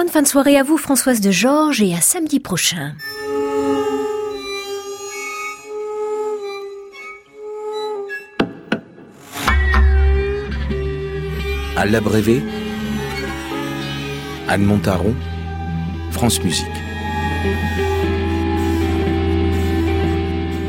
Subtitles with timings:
[0.00, 2.92] Bonne fin de soirée à vous Françoise de Georges et à samedi prochain.
[11.76, 12.44] À l'abrévé,
[14.46, 15.16] Anne Montaron,
[16.12, 16.64] France Musique.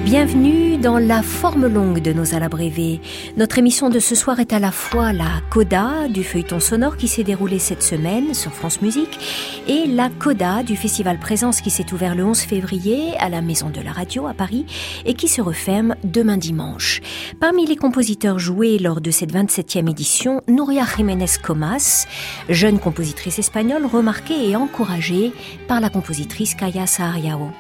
[0.05, 3.02] Bienvenue dans la forme longue de nos alabrévés.
[3.36, 7.07] Notre émission de ce soir est à la fois la coda du feuilleton sonore qui
[7.07, 9.20] s'est déroulé cette semaine sur France Musique
[9.68, 13.70] et la coda du festival Présence qui s'est ouvert le 11 février à la Maison
[13.70, 14.65] de la Radio à Paris
[15.06, 17.01] et qui se referme demain dimanche.
[17.39, 22.07] Parmi les compositeurs joués lors de cette 27e édition, Nuria Jiménez Comas,
[22.48, 25.34] jeune compositrice espagnole remarquée et encouragée
[25.68, 27.51] par la compositrice Kaya Saariao.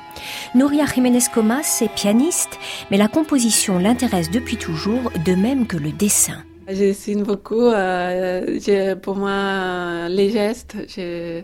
[0.55, 2.57] Nuria Jiménez Comas est pianiste,
[2.91, 6.43] mais la composition l'intéresse depuis toujours, de même que le dessin.
[6.67, 7.65] Je dessine beaucoup.
[7.65, 11.41] Euh, pour moi, les gestes, je,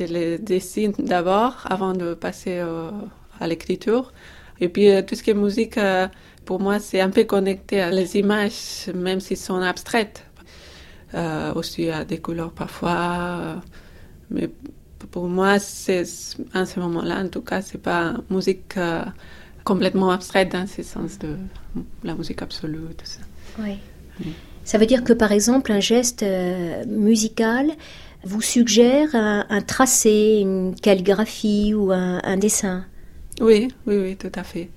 [0.00, 2.60] les dessine d'abord avant de passer
[3.40, 4.12] à l'écriture.
[4.60, 6.08] Et puis, euh, tout ce qui est musique, euh,
[6.44, 10.24] pour moi, c'est un peu connecté à les images, même si sont abstraites.
[11.54, 13.62] aussi à des couleurs parfois.
[14.30, 14.50] mais
[15.10, 16.04] pour moi, c'est,
[16.54, 19.02] en ce moment-là, en tout cas, c'est pas musique euh,
[19.64, 21.36] complètement abstraite dans ce sens de
[22.02, 23.20] la musique absolue, tout ça.
[23.58, 23.78] Oui.
[24.64, 27.70] Ça veut dire que, par exemple, un geste euh, musical
[28.24, 32.86] vous suggère un, tracé, une calligraphie ou un, dessin?
[33.38, 34.70] Oui, oui, oui, tout à fait.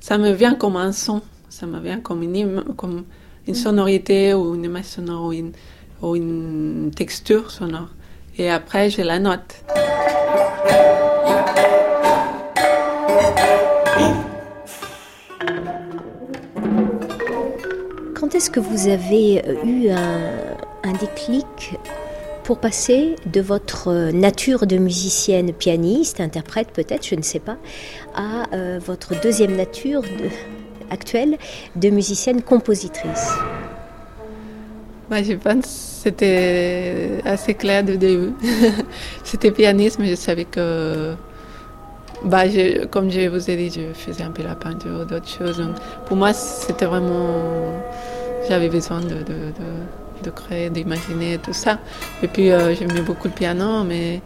[0.00, 3.04] Ça me vient comme un son, ça me vient comme une, comme
[3.46, 5.52] une sonorité ou une image sonore ou une,
[6.02, 7.90] ou une texture sonore
[8.40, 9.64] et après je la note.
[18.14, 21.76] Quand est-ce que vous avez euh, eu un, déclic
[22.42, 27.56] pour passer de votre nature de musicienne pianiste, interprète peut-être, je ne sais pas,
[28.14, 30.02] à euh, votre deuxième nature
[30.90, 31.38] actuelle
[31.76, 33.30] de musicienne compositrice?
[35.08, 38.32] Bah, Je pense c'était assez clair du début.
[39.22, 41.12] c'était pianiste, mais je savais que,
[42.24, 42.44] bah,
[42.90, 45.62] comme je vous ai dit, je faisais un peu la peinture, d'autres choses.
[46.06, 47.82] pour moi, c'était vraiment.
[48.48, 49.52] J'avais besoin de, de,
[50.24, 51.78] de, créer, d'imaginer tout ça.
[52.22, 54.22] Et puis, euh, j'aimais beaucoup le piano, mais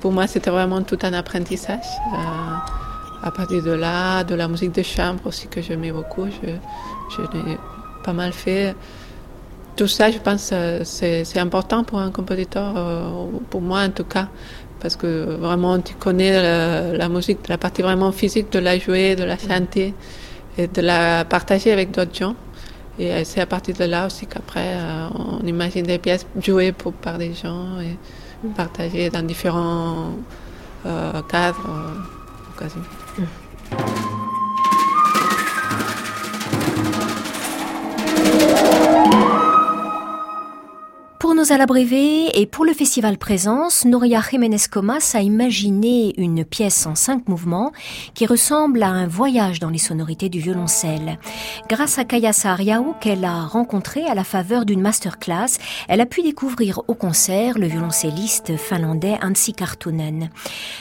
[0.00, 1.90] pour moi, c'était vraiment tout un apprentissage.
[2.14, 6.48] Euh, à partir de là, de la musique de chambre aussi que j'aimais beaucoup, je,
[7.14, 7.58] je l'ai
[8.02, 8.74] pas mal fait
[9.76, 14.04] tout ça, je pense, euh, c'est important pour un compositeur, euh, pour moi en tout
[14.04, 14.28] cas,
[14.80, 19.24] parce que vraiment tu connais la, musique, la partie vraiment physique de la jouer, de
[19.24, 19.94] la chanter
[20.58, 22.34] et de la partager avec d'autres gens.
[22.98, 25.08] Et c'est à partir de là aussi qu'après euh,
[25.40, 27.96] on imagine des pièces jouées pour, par des gens et
[28.56, 30.12] partagées dans différents
[31.28, 31.70] cadres,
[32.54, 32.82] occasions.
[41.32, 46.84] Pour nos alabrévés et pour le festival Présence, Noria Jiménez Comas a imaginé une pièce
[46.84, 47.72] en cinq mouvements
[48.12, 51.18] qui ressemble à un voyage dans les sonorités du violoncelle.
[51.70, 55.56] Grâce à Kaya Saariao qu'elle a rencontré à la faveur d'une masterclass,
[55.88, 60.28] elle a pu découvrir au concert le violoncelliste finlandais Ansi Kartunen.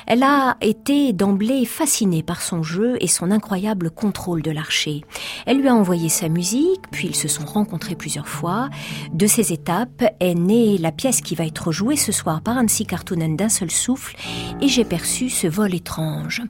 [0.06, 5.06] Elle a été d'emblée fascinée par son jeu et son incroyable contrôle de l'archer.
[5.46, 8.68] Elle lui a envoyé sa musique, puis ils se sont rencontrés plusieurs fois.
[9.14, 10.04] De ces étapes,
[10.80, 14.16] la pièce qui va être jouée ce soir par Ansi Kartunen d'un seul souffle
[14.62, 16.42] et j'ai perçu ce vol étrange.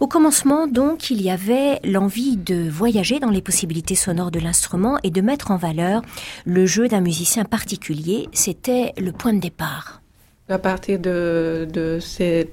[0.00, 4.98] Au commencement donc, il y avait l'envie de voyager dans les possibilités sonores de l'instrument
[5.02, 6.02] et de mettre en valeur
[6.44, 8.28] le jeu d'un musicien particulier.
[8.32, 10.00] C'était le point de départ.
[10.48, 12.52] À partir de, cette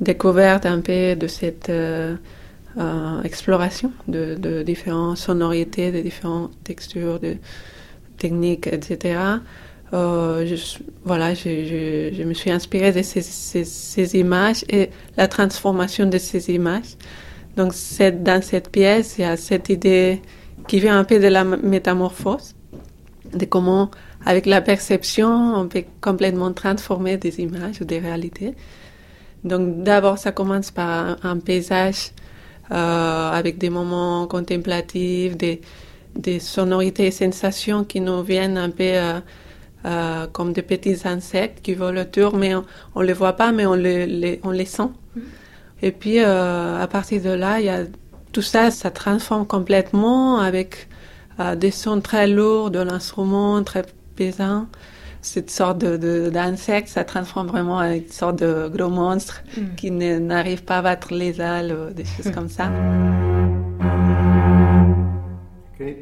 [0.00, 2.16] découverte un peu de cette euh,
[2.78, 7.36] euh, exploration de, de, différentes sonorités, de différentes textures, de
[8.16, 9.18] techniques, etc.
[9.92, 16.50] Euh, je, voilà, je, me suis inspirée de ces, images et la transformation de ces
[16.50, 16.96] images.
[17.56, 17.74] Donc,
[18.22, 20.22] dans cette pièce, il y a cette idée
[20.66, 22.54] qui vient un peu de la métamorphose,
[23.34, 23.90] de comment,
[24.24, 28.54] avec la perception, on peut complètement transformer des images ou des réalités.
[29.44, 32.12] Donc, d'abord, ça commence par un, paysage
[32.70, 35.60] euh, avec des moments contemplatifs, des,
[36.14, 39.20] des sonorités et sensations qui nous viennent un peu euh,
[39.84, 43.66] euh, comme des petits insectes qui volent autour, mais on ne les voit pas, mais
[43.66, 44.90] on les, on les sent.
[45.16, 45.20] Mm.
[45.82, 47.80] Et puis, euh, à partir de là, il y a,
[48.30, 50.88] tout ça, ça transforme complètement avec
[51.40, 53.84] euh, des sons très lourds de l'instrument, très
[54.14, 54.66] pesants,
[55.20, 59.74] cette sorte d'insecte, de, ça transforme vraiment en une sorte de gros monstre mm.
[59.76, 62.70] qui n'arrive pas à battre les ailes, des choses comme ça.
[65.74, 65.96] Ok,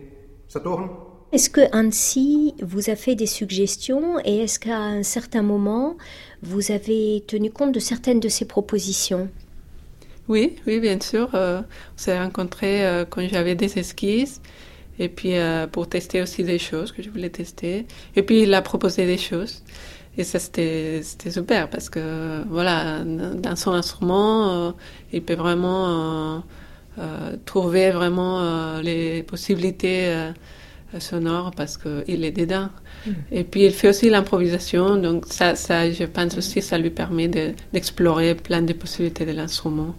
[0.49, 0.91] ça tourne
[1.33, 5.97] est-ce que Annecy vous a fait des suggestions et est-ce qu'à un certain moment,
[6.43, 9.29] vous avez tenu compte de certaines de ces propositions?
[10.31, 11.29] Oui, oui, bien sûr.
[11.35, 14.41] Euh, on s'est rencontrés euh, quand j'avais des esquisses
[14.99, 17.87] et puis euh, pour tester aussi des choses que je voulais tester.
[18.17, 19.63] Et puis il a proposé des choses.
[20.19, 24.75] Et ça, c'était super parce que, voilà, dans son instrument,
[25.13, 26.43] il peut vraiment
[27.47, 30.33] trouver vraiment les possibilités
[30.99, 32.69] sonore parce qu'il est dedans.
[33.07, 33.11] Mm.
[33.33, 37.29] Et puis il fait aussi l'improvisation, donc ça, ça, je pense aussi, ça lui permet
[37.73, 39.95] d'explorer plein de possibilités de l'instrument.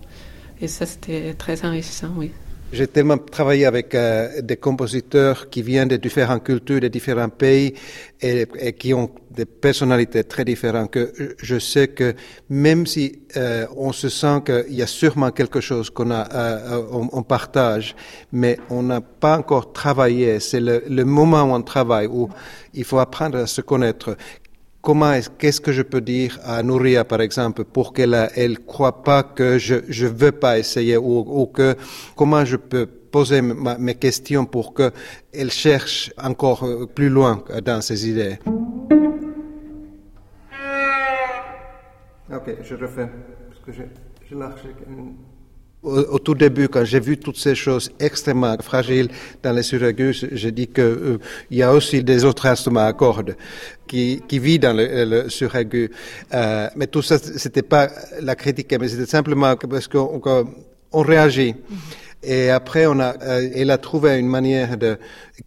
[0.61, 2.31] Et ça, c'était très enrichissant, oui.
[2.73, 7.73] J'ai tellement travaillé avec euh, des compositeurs qui viennent de différentes cultures, de différents pays
[8.21, 8.47] et,
[8.79, 12.15] qui ont des personnalités très différentes que je sais que
[12.49, 16.81] même si euh, on se sent qu'il y a sûrement quelque chose qu'on a, euh,
[17.11, 17.93] on, partage,
[18.31, 20.39] mais on n'a pas encore travaillé.
[20.39, 22.29] C'est le, le, moment où on travaille où
[22.73, 24.15] il faut apprendre à se connaître
[24.81, 29.03] comment est, qu'est-ce que je peux dire à Nouria, par exemple, pour qu'elle elle croit
[29.03, 31.75] pas que je je veux pas essayer ou, ou que
[32.15, 34.91] comment je peux poser mes questions pour que
[35.33, 38.39] elle cherche encore euh, plus loin dans ses idées?
[42.33, 43.09] Ok, je refais
[43.49, 43.83] parce que je,
[44.29, 44.35] je
[45.83, 49.09] au, tout début, quand j'ai vu toutes ces choses extrêmement fragiles
[49.41, 51.17] dans les suraigus, j'ai dit qu'il euh,
[51.49, 53.35] y a aussi des autres instruments à cordes
[53.87, 55.89] qui, qui vivent dans le, le suraigu.
[56.33, 57.89] Euh, mais tout ça, c'était pas
[58.21, 60.21] la critique, mais c'était simplement parce qu'on
[60.91, 61.55] on réagit.
[62.23, 64.97] Et après, on a, euh, elle a trouvé une manière de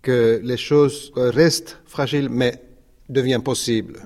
[0.02, 2.54] que les choses restent fragiles, mais
[3.08, 4.00] deviennent possibles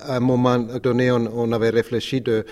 [0.00, 2.44] à un moment donné, on, avait réfléchi de,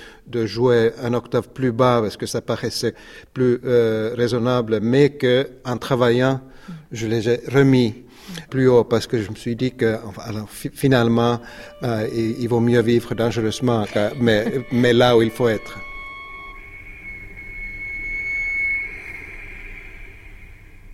[0.46, 2.94] jouer un octave plus bas parce que ça paraissait
[3.32, 6.40] plus euh, raisonnable, mais que en travaillant,
[6.92, 8.04] je les ai remis
[8.50, 9.96] plus haut parce que je me suis dit que
[10.72, 11.40] finalement,
[11.82, 13.84] euh, il, vaut mieux vivre dangereusement,
[14.20, 15.78] mais là où il faut être.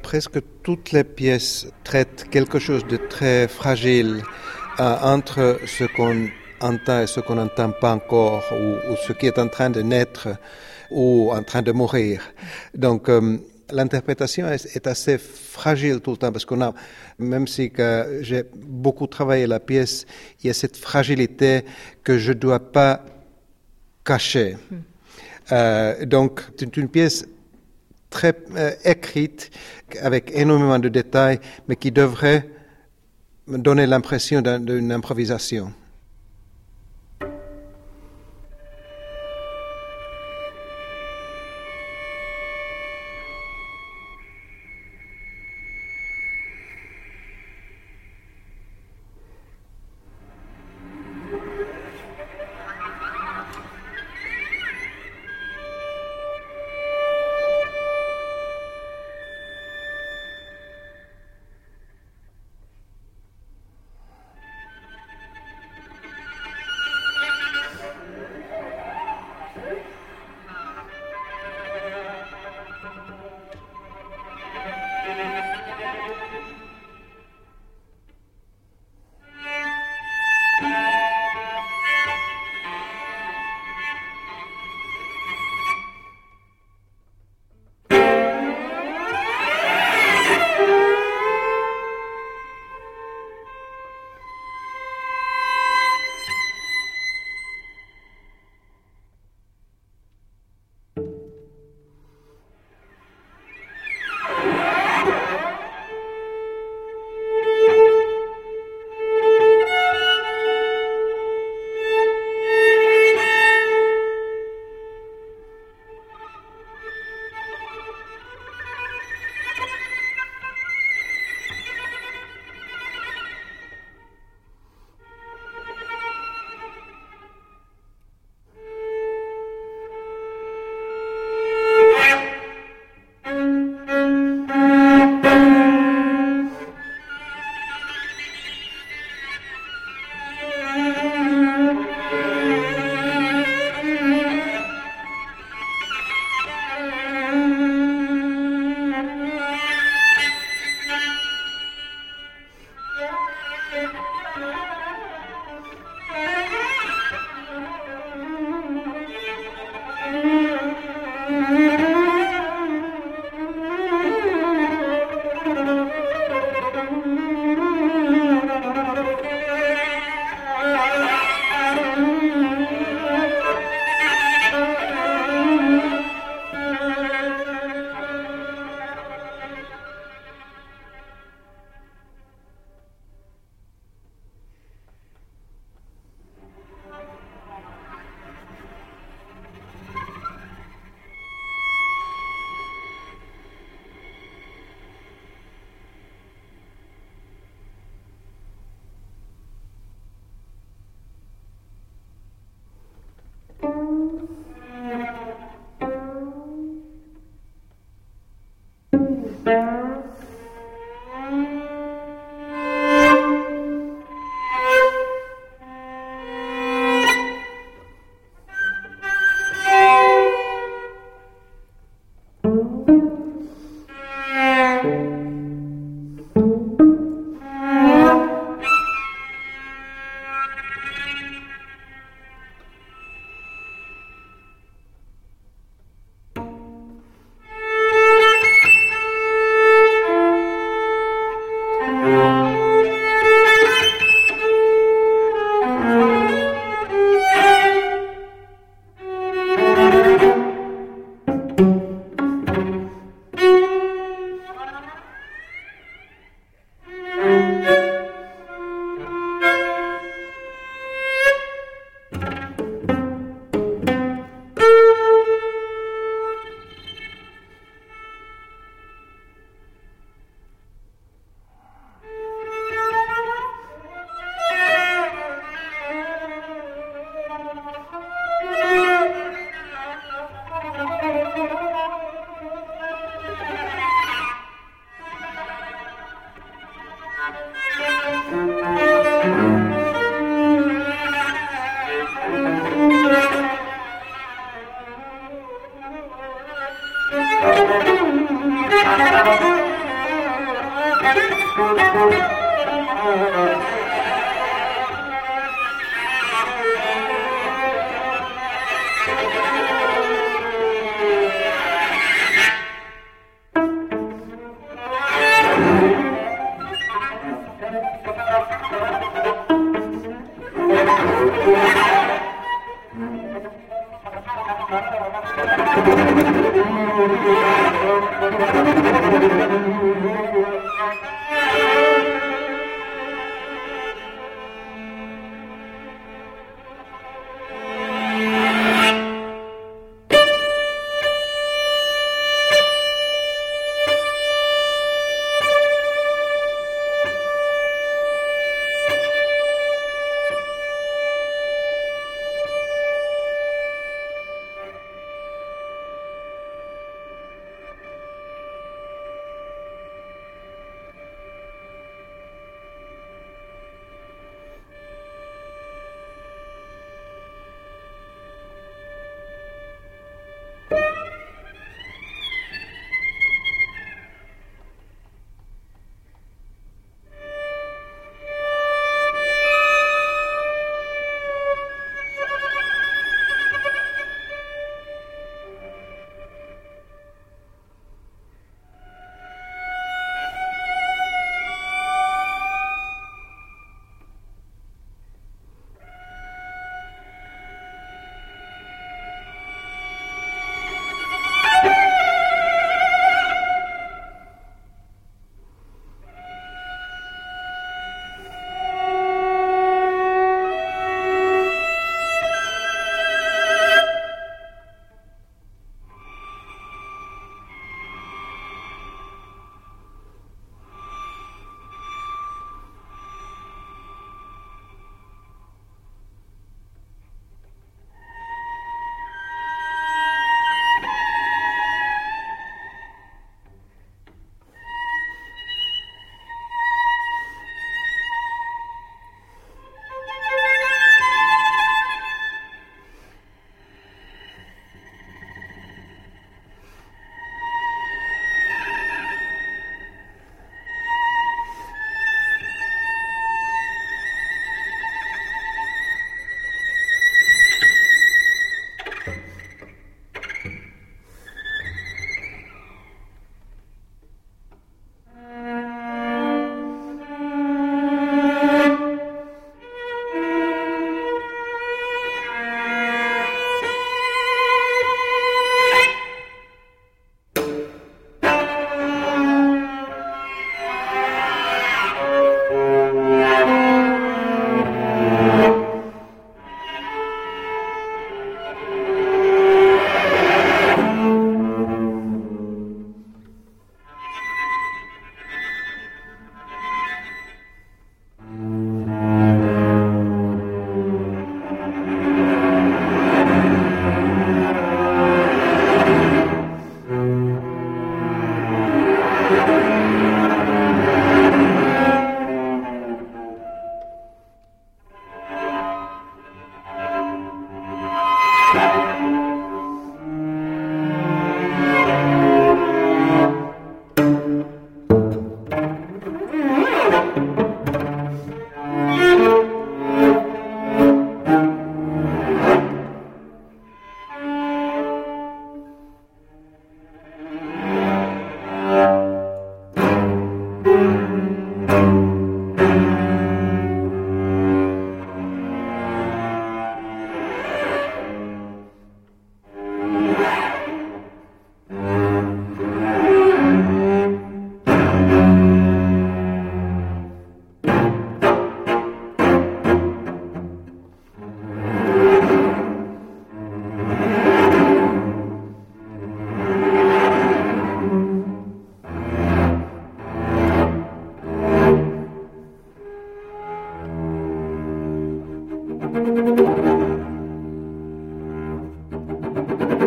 [0.03, 4.23] Presque toutes les pièces traitent quelque chose de très fragile
[4.79, 6.29] entre ce qu'on
[6.61, 10.29] entend et ce qu'on n'entend pas encore, ou, ce qui est en train de naître
[10.91, 12.23] ou en train de mourir.
[12.75, 13.39] Donc, euh,
[13.73, 16.75] l'interprétation est, assez fragile tout le temps parce qu'on a,
[17.19, 17.73] même si
[18.21, 20.07] j'ai beaucoup travaillé la pièce,
[20.43, 21.65] il y a cette fragilité
[22.03, 23.05] que je ne dois pas
[24.05, 24.57] cacher.
[24.71, 24.77] Hmm.
[25.53, 27.27] Euh, donc, c'est une pièce
[28.09, 29.51] très euh, écrite
[30.01, 32.47] avec énormément de détails, mais qui devrait
[33.58, 35.73] donner l'impression d'une improvisation.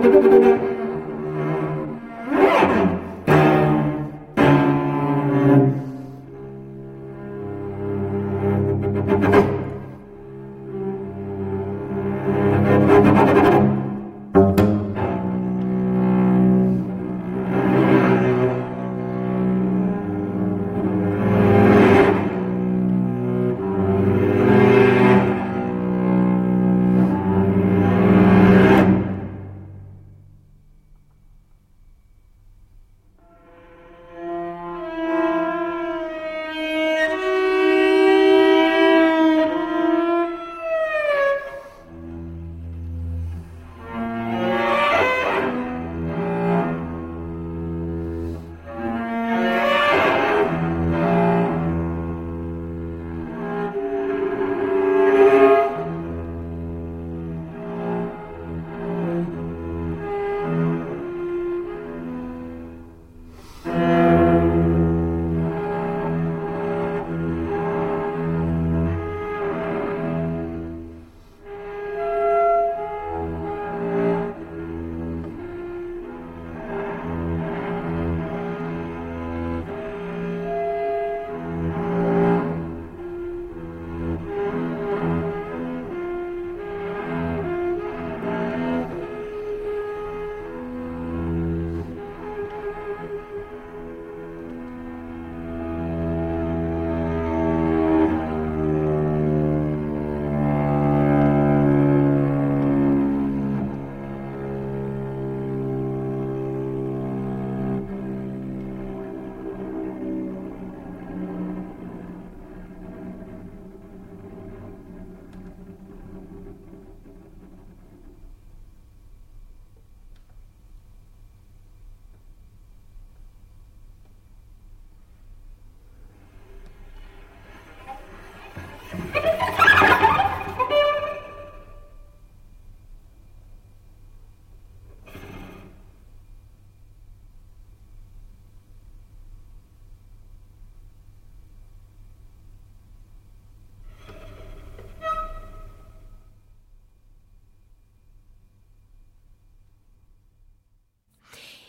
[0.03, 0.72] Müzik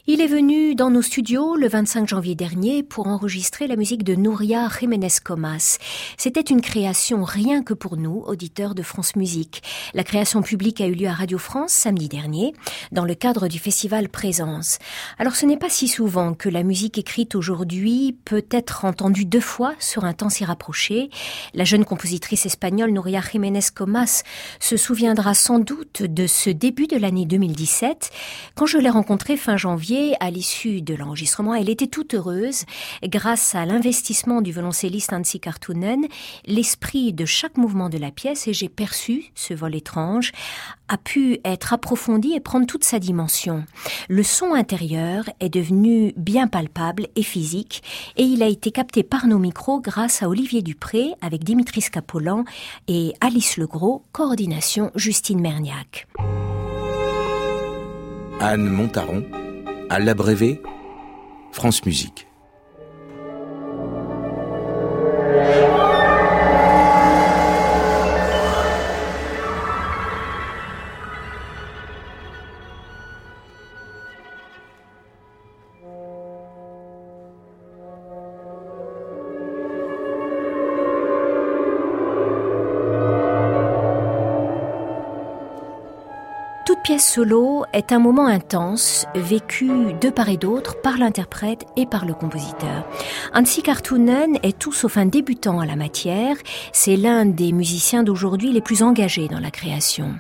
[0.07, 4.15] Il est venu dans nos studios le 25 janvier dernier pour enregistrer la musique de
[4.15, 5.79] Nouria Jiménez Comas.
[6.19, 9.63] C'était une création rien que pour nous, auditeurs de France Musique.
[9.95, 12.53] La création publique a eu lieu à Radio France samedi dernier,
[12.93, 14.79] dans le cadre du festival Présence.
[15.19, 19.41] Alors ce n'est pas si souvent que la musique écrite aujourd'hui peut être entendue deux
[19.41, 21.09] fois sur un temps si rapproché.
[21.55, 24.23] La jeune compositrice espagnole Nouria Jiménez Comas
[24.61, 28.11] se souviendra sans doute de ce début de l'année 2017,
[28.55, 32.65] quand je l'ai rencontrée fin janvier à l'issue de l'enregistrement, elle était toute heureuse.
[33.05, 36.07] Grâce à l'investissement du violoncelliste Hansi Kartunen,
[36.47, 40.33] l'esprit de chaque mouvement de la pièce, et j'ai perçu ce vol étrange,
[40.89, 43.65] a pu être approfondi et prendre toute sa dimension.
[44.09, 47.83] Le son intérieur est devenu bien palpable et physique,
[48.17, 52.45] et il a été capté par nos micros grâce à Olivier Dupré avec Dimitri Scapolan
[52.89, 56.07] et Alice Legros, coordination Justine Merniac.
[58.41, 59.25] Anne Montaron
[59.91, 60.61] à l'abrévé,
[61.53, 62.27] France Musique.
[86.85, 89.71] Pièce solo est un moment intense, vécu
[90.03, 92.87] de part et d'autre par l'interprète et par le compositeur.
[93.33, 96.37] Hansi Kartunen est tout sauf un débutant à la matière,
[96.75, 100.15] c'est l'un des musiciens d'aujourd'hui les plus engagés dans la création.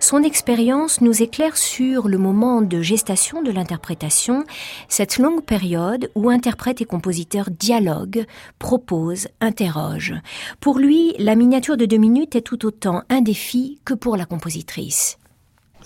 [0.00, 4.42] Son expérience nous éclaire sur le moment de gestation de l'interprétation,
[4.88, 8.26] cette longue période où interprète et compositeur dialoguent,
[8.58, 10.16] proposent, interrogent.
[10.58, 14.24] Pour lui, la miniature de deux minutes est tout autant un défi que pour la
[14.24, 15.16] compositrice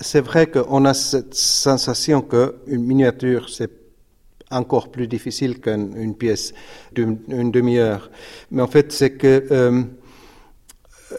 [0.00, 3.70] c'est vrai qu'on a cette sensation qu'une miniature, c'est
[4.50, 6.52] encore plus difficile qu'une pièce
[6.92, 8.10] d'une demi-heure.
[8.50, 9.82] Mais en fait, c'est que euh,
[11.12, 11.16] euh,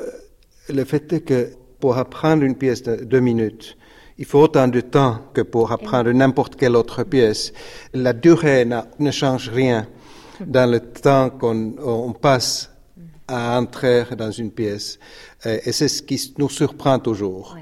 [0.69, 3.77] le fait est que pour apprendre une pièce de deux minutes,
[4.17, 7.51] il faut autant de temps que pour apprendre n'importe quelle autre pièce.
[7.93, 8.65] La durée
[8.99, 9.87] ne change rien
[10.45, 12.72] dans le temps qu'on passe
[13.33, 14.99] à entrer dans une pièce.
[15.45, 17.55] Et c'est ce qui nous surprend toujours.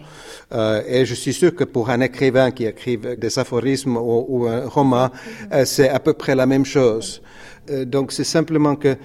[0.54, 4.68] Euh, et je suis sûr que pour un écrivain qui écrit des aphorismes ou, un
[4.68, 5.10] roman,
[5.54, 7.22] euh, c'est à peu près la même chose.
[7.70, 8.96] Euh, donc c'est simplement que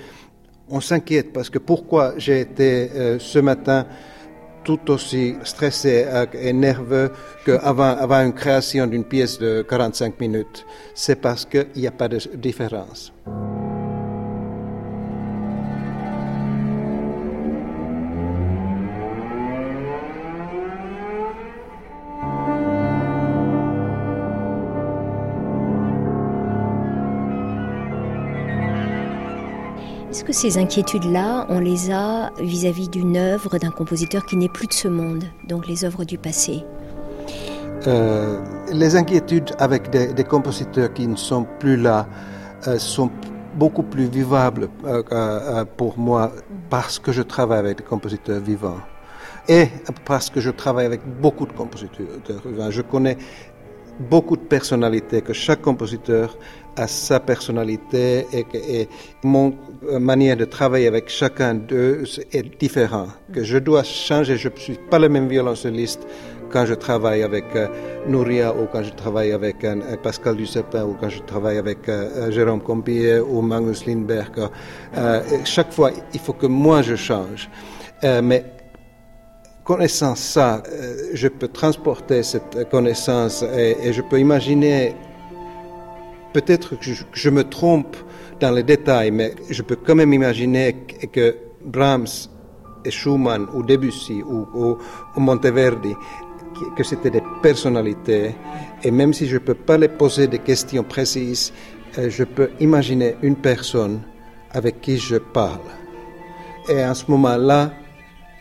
[0.69, 3.87] on s'inquiète parce que pourquoi j'ai été ce matin
[4.65, 7.13] tout aussi stressé et nerveux
[7.45, 10.67] qu'avant avant une création d'une pièce de 45 minutes.
[10.93, 13.13] C'est parce qu'il n'y a pas de différence.
[30.17, 34.67] Est-ce que ces inquiétudes-là, on les a vis-à-vis d'une œuvre d'un compositeur qui n'est plus
[34.67, 36.65] de ce monde, donc les œuvres du passé?
[37.87, 38.41] Euh,
[38.73, 42.07] Les inquiétudes avec des, compositeurs qui ne sont plus là
[42.67, 43.11] euh, sont
[43.57, 46.33] beaucoup plus vivables euh, pour moi
[46.71, 48.81] parce que je travaille avec des compositeurs vivants
[49.51, 49.69] et
[50.07, 52.07] parce que je travaille avec beaucoup de compositeurs.
[52.71, 53.19] Je connais
[53.99, 56.37] beaucoup de personnalités, que chaque compositeur
[56.77, 58.59] a sa personnalité et, que,
[59.23, 59.55] mon
[59.99, 63.09] manière de travailler avec chacun d'eux est différent.
[63.33, 66.07] Que je dois changer, je ne suis pas le même violoncelliste
[66.51, 67.69] quand je travaille avec euh,
[68.07, 72.31] Nouria ou quand je travaille avec euh, Pascal Dussepin ou quand je travaille avec euh,
[72.31, 74.49] Jérôme Compier ou Magnus Lindberg.
[75.45, 77.49] chaque fois, il faut que moi je change.
[78.03, 78.45] mais
[79.67, 84.95] connaissant ça, euh, je peux transporter cette connaissance et, je peux imaginer,
[86.33, 87.97] peut-être que je, me trompe
[88.39, 92.29] dans les détails, mais je peux quand même imaginer que, Brahms
[92.85, 94.79] et Schumann ou Debussy ou,
[95.17, 95.95] Monteverdi,
[96.77, 98.37] que c'était des personnalités,
[98.85, 101.53] et même si je ne peux pas les poser des questions précises,
[101.99, 104.01] euh, je peux imaginer une personne
[104.53, 105.69] avec qui je parle.
[106.69, 107.73] Et à ce moment-là,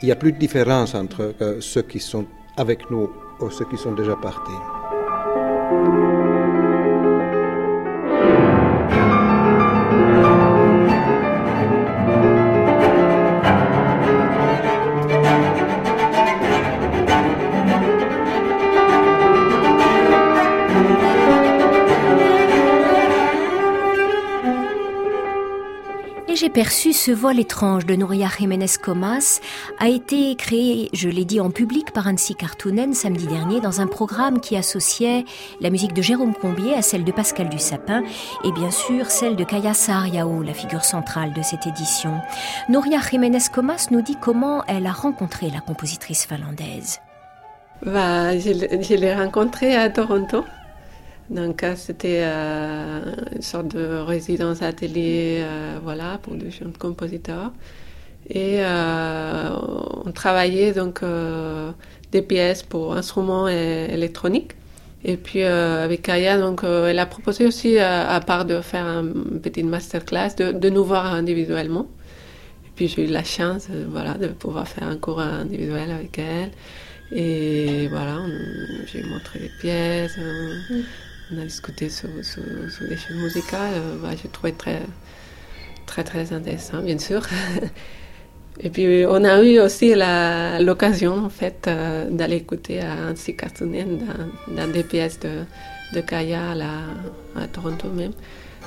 [0.02, 2.26] il n'y a plus de différence entre euh, ceux qui sont
[2.58, 4.52] avec nous ou ceux qui sont déjà partis.
[26.46, 29.40] J'ai perçu ce vol étrange de Nouria Jiménez Comas
[29.80, 33.88] a été créé, je l'ai dit en public, par Annecy Cartounen samedi dernier dans un
[33.88, 35.26] programme qui associait
[35.60, 38.04] la musique de Jérôme Combier à celle de Pascal Dussapin
[38.44, 42.20] et bien sûr celle de Kaya Sariao, la figure centrale de cette édition.
[42.70, 47.00] Nouria Jiménez Comas nous dit comment elle a rencontré la compositrice finlandaise.
[47.84, 50.46] Bah, je l'ai rencontrée à Toronto
[51.30, 53.02] donc c'était euh,
[53.36, 57.52] une sorte de résidence atelier, euh, voilà, pour des jeunes compositeurs.
[58.30, 59.50] Et euh,
[60.06, 61.02] on travaillait donc
[62.12, 64.54] des pièces pour instruments électroniques.
[65.04, 69.66] Et puis avec Kaya, donc elle a proposé aussi, à part de faire une petite
[69.66, 71.88] masterclass, de, de nous voir individuellement.
[72.66, 76.50] Et puis j'ai eu la chance, voilà, de pouvoir faire un cours individuel avec elle.
[77.16, 78.18] Et voilà,
[78.88, 80.18] j'ai montré des pièces.
[80.18, 83.74] Mm on a discuté sur, des choses musicales.
[83.76, 84.82] Euh, bah, j'ai trouvé très,
[85.86, 87.22] très, très intéressant, bien sûr.
[88.60, 89.94] Et puis, on a eu aussi
[90.60, 94.00] l'occasion, en fait, euh, d'aller écouter à Ansi Kartunen
[94.48, 95.44] dans, des pièces de,
[95.94, 96.52] de Kaya
[97.36, 98.14] à, Toronto même,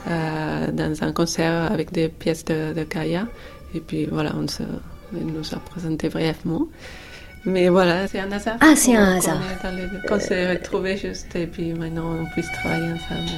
[0.06, 3.28] euh, dans un concert avec des pièces de, de Kaya.
[3.74, 4.62] Et puis, voilà, on, se,
[5.12, 6.68] nous a présenté brièvement.
[7.48, 8.58] Mais voilà, c'est un hasard.
[8.60, 9.40] Ah, c'est un hasard.
[10.06, 13.30] Quand s'est retrouvé juste et puis maintenant on puisse travailler ensemble.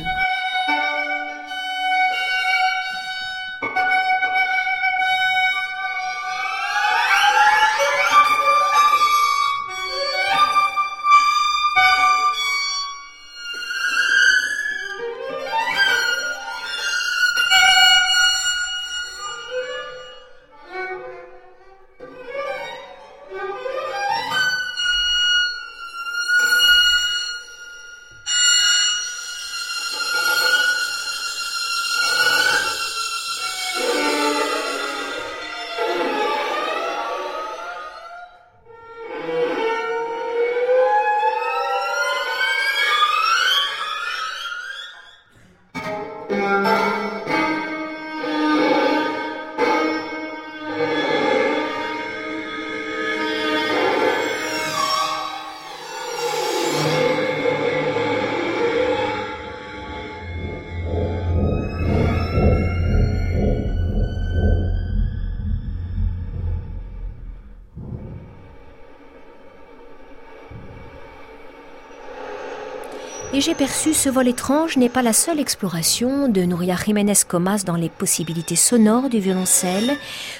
[73.41, 77.77] J'ai perçu ce vol étrange n'est pas la seule exploration de Nouria Jiménez Comas dans
[77.77, 79.97] les possibilités sonores du violoncelle.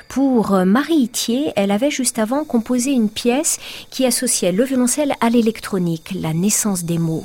[0.09, 3.59] Pour Marie Itier, elle avait juste avant composé une pièce
[3.89, 7.25] qui associait le violoncelle à l'électronique, la naissance des mots.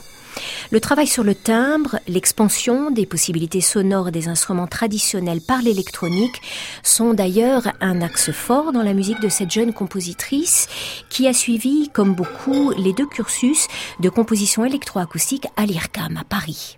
[0.72, 6.42] Le travail sur le timbre, l'expansion des possibilités sonores des instruments traditionnels par l'électronique
[6.84, 10.68] sont d'ailleurs un axe fort dans la musique de cette jeune compositrice
[11.10, 13.68] qui a suivi, comme beaucoup, les deux cursus
[14.00, 16.78] de composition électroacoustique à l'IRCAM à Paris.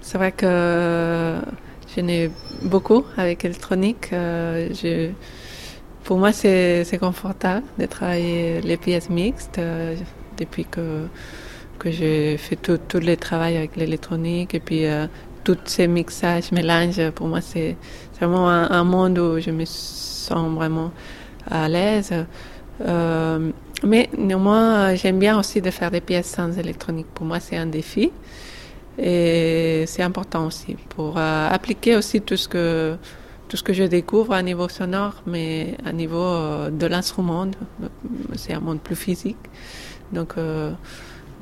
[0.00, 1.38] C'est vrai que
[1.94, 2.30] je n'ai
[2.62, 4.10] beaucoup avec l'électronique.
[4.12, 5.10] Euh,
[6.04, 9.96] pour moi, c'est confortable de travailler les pièces mixtes euh,
[10.38, 11.08] depuis que
[11.76, 15.06] que j'ai fait tout, tout le travail avec l'électronique et puis euh,
[15.44, 17.76] tous ces mixages, mélanges, pour moi c'est
[18.18, 20.90] vraiment un, monde où je me sens vraiment
[21.50, 22.12] à l'aise.
[22.80, 23.50] Euh,
[23.84, 27.06] mais néanmoins, j'aime bien aussi de faire des pièces sans électronique.
[27.14, 28.10] Pour moi, c'est un défi.
[28.98, 32.96] Et c'est important aussi pour euh, appliquer aussi tout ce que
[33.48, 37.46] tout ce que je découvre à niveau sonore, mais à niveau de l'instrument,
[38.34, 39.36] c'est un monde plus physique.
[40.12, 40.34] Donc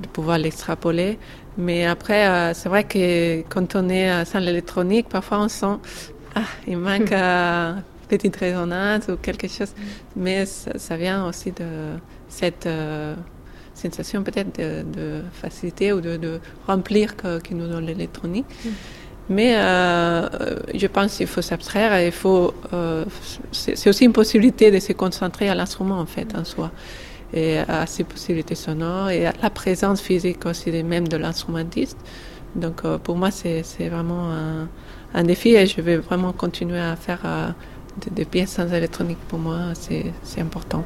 [0.01, 1.19] de pouvoir l'extrapoler.
[1.57, 5.79] Mais après, euh, c'est vrai que quand on est euh, sans l'électronique, parfois on sent,
[6.35, 9.73] ah, il manque une petite résonance ou quelque chose.
[10.17, 11.97] Mais ça, vient aussi de
[12.29, 13.15] cette euh,
[13.75, 18.47] sensation peut-être de, facilité ou de, remplir que, que, nous donne l'électronique.
[18.65, 18.69] Mm.
[19.31, 22.53] Mais je pense qu'il faut s'abstraire il faut.
[23.53, 26.71] c'est aussi une possibilité de se concentrer à l'instrument en fait en soi
[27.35, 31.99] et à ses possibilités sonores et à la présence physique aussi même de l'instrumentiste.
[32.55, 34.69] Donc euh, pour moi, c'est vraiment un,
[35.13, 37.49] un, défi et je vais vraiment continuer à faire euh,
[38.13, 39.19] des pièces sans électronique.
[39.29, 40.85] Pour moi, c'est important.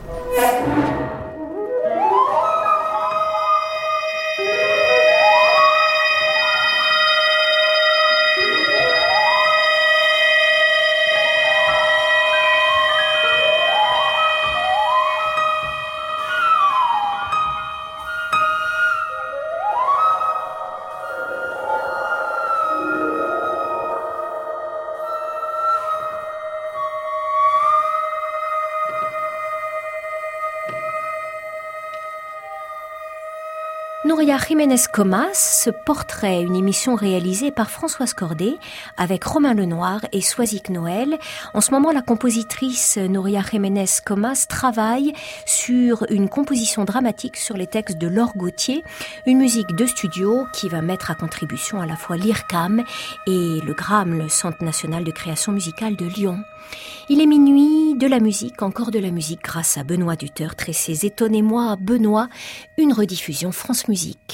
[34.38, 38.54] Nouria Jiménez Comas, ce portrait, une émission réalisée par Françoise Cordet
[38.96, 41.18] avec Romain Lenoir et Soisic Noël.
[41.54, 45.12] En ce moment, la compositrice Nouria Jiménez Comas travaille
[45.44, 48.84] sur une composition dramatique sur les textes de Laure Gauthier,
[49.26, 52.84] une musique de studio qui va mettre à contribution à la fois l'IRCAM
[53.26, 56.38] et le GRAM, le Centre national de création musicale de Lyon.
[57.08, 60.74] Il est minuit, de la musique, encore de la musique grâce à Benoît Dutertre et
[60.74, 62.28] ses Étonnez-moi Benoît,
[62.76, 64.27] une rediffusion France Musique.